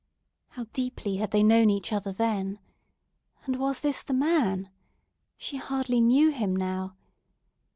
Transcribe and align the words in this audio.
How 0.47 0.63
deeply 0.73 1.17
had 1.17 1.29
they 1.29 1.43
known 1.43 1.69
each 1.69 1.93
other 1.93 2.11
then! 2.11 2.57
And 3.45 3.57
was 3.57 3.81
this 3.81 4.01
the 4.01 4.15
man? 4.15 4.71
She 5.37 5.57
hardly 5.57 6.01
knew 6.01 6.31
him 6.31 6.55
now! 6.55 6.95